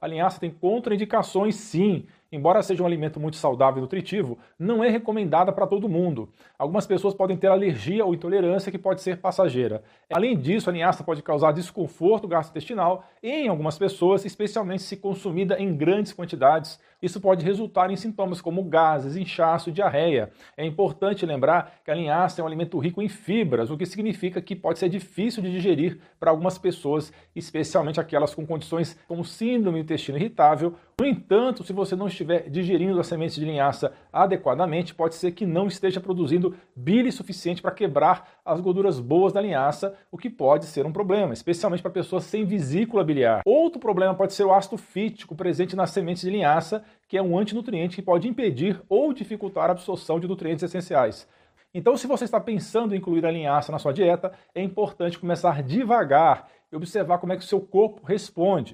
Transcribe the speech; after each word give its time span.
A 0.00 0.06
linhaça 0.06 0.40
tem 0.40 0.50
contraindicações 0.50 1.56
sim, 1.56 2.06
embora 2.32 2.62
seja 2.62 2.82
um 2.82 2.86
alimento 2.86 3.18
muito 3.18 3.36
saudável 3.36 3.78
e 3.78 3.80
nutritivo, 3.80 4.38
não 4.58 4.82
é 4.82 4.88
recomendada 4.88 5.52
para 5.52 5.66
todo 5.66 5.88
mundo. 5.88 6.28
Algumas 6.58 6.86
pessoas 6.86 7.14
podem 7.14 7.36
ter 7.36 7.48
alergia 7.48 8.04
ou 8.04 8.14
intolerância 8.14 8.70
que 8.70 8.78
pode 8.78 9.00
ser 9.00 9.18
passageira. 9.18 9.82
Além 10.12 10.36
disso, 10.38 10.70
a 10.70 10.72
linhaça 10.72 11.02
pode 11.02 11.22
causar 11.22 11.52
desconforto 11.52 12.28
gastrointestinal 12.28 13.04
em 13.22 13.48
algumas 13.48 13.78
pessoas, 13.78 14.24
especialmente 14.24 14.82
se 14.82 14.96
consumida 14.96 15.58
em 15.58 15.74
grandes 15.76 16.12
quantidades. 16.12 16.78
Isso 17.02 17.20
pode 17.20 17.44
resultar 17.44 17.90
em 17.90 17.96
sintomas 17.96 18.40
como 18.40 18.62
gases, 18.62 19.16
inchaço 19.16 19.70
e 19.70 19.72
diarreia. 19.72 20.30
É 20.56 20.64
importante 20.64 21.24
lembrar 21.24 21.80
que 21.84 21.90
a 21.90 21.94
linhaça 21.94 22.40
é 22.40 22.44
um 22.44 22.46
alimento 22.46 22.78
rico 22.78 23.00
em 23.00 23.08
fibras, 23.08 23.70
o 23.70 23.76
que 23.76 23.86
significa 23.86 24.40
que 24.42 24.54
pode 24.54 24.78
ser 24.78 24.88
difícil 24.88 25.42
de 25.42 25.50
digerir 25.50 25.98
para 26.18 26.30
algumas 26.30 26.58
pessoas, 26.58 27.12
especialmente 27.34 27.98
aquelas 27.98 28.34
com 28.34 28.46
condições 28.46 28.98
como 29.08 29.24
síndrome 29.24 29.78
do 29.78 29.84
intestino 29.84 30.18
irritável. 30.18 30.74
No 31.00 31.06
entanto, 31.06 31.64
se 31.64 31.72
você 31.72 31.96
não 31.96 32.08
estiver 32.08 32.50
digerindo 32.50 33.00
as 33.00 33.06
sementes 33.06 33.36
de 33.36 33.44
linhaça 33.46 33.90
adequadamente, 34.12 34.94
pode 34.94 35.14
ser 35.14 35.32
que 35.32 35.46
não 35.46 35.66
esteja 35.66 35.98
produzindo 35.98 36.54
bile 36.76 37.10
suficiente 37.10 37.62
para 37.62 37.70
quebrar 37.70 38.38
as 38.44 38.60
gorduras 38.60 39.00
boas 39.00 39.32
da 39.32 39.40
linhaça, 39.40 39.96
o 40.12 40.18
que 40.18 40.28
pode 40.28 40.66
ser 40.66 40.84
um 40.84 40.92
problema, 40.92 41.32
especialmente 41.32 41.80
para 41.80 41.90
pessoas 41.90 42.24
sem 42.24 42.44
vesícula 42.44 43.02
biliar. 43.02 43.40
Outro 43.46 43.80
problema 43.80 44.14
pode 44.14 44.34
ser 44.34 44.44
o 44.44 44.52
ácido 44.52 44.76
fítico 44.76 45.34
presente 45.34 45.74
nas 45.74 45.88
sementes 45.88 46.22
de 46.22 46.28
linhaça, 46.28 46.84
que 47.08 47.16
é 47.16 47.22
um 47.22 47.38
antinutriente 47.38 47.96
que 47.96 48.02
pode 48.02 48.28
impedir 48.28 48.78
ou 48.86 49.14
dificultar 49.14 49.70
a 49.70 49.72
absorção 49.72 50.20
de 50.20 50.28
nutrientes 50.28 50.64
essenciais. 50.64 51.26
Então, 51.72 51.96
se 51.96 52.06
você 52.06 52.24
está 52.24 52.38
pensando 52.38 52.94
em 52.94 52.98
incluir 52.98 53.24
a 53.24 53.30
linhaça 53.30 53.72
na 53.72 53.78
sua 53.78 53.94
dieta, 53.94 54.32
é 54.54 54.62
importante 54.62 55.18
começar 55.18 55.62
devagar 55.62 56.46
e 56.70 56.76
observar 56.76 57.16
como 57.16 57.32
é 57.32 57.36
que 57.36 57.42
o 57.42 57.46
seu 57.46 57.60
corpo 57.60 58.04
responde. 58.04 58.68